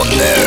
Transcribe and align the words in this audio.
Onyx. 0.00 0.39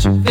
Ashamed 0.00 0.29